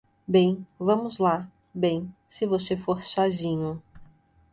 [0.27, 3.79] Bem, vamos lá, bem, se você for sozinho.